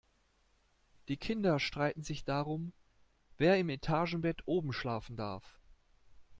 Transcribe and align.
Die 1.09 1.17
Kinder 1.17 1.59
streiten 1.59 2.01
sich 2.01 2.23
darum, 2.23 2.73
wer 3.37 3.59
im 3.59 3.69
Etagenbett 3.69 4.41
oben 4.47 4.73
schlafen 4.73 5.15
darf. 5.15 5.59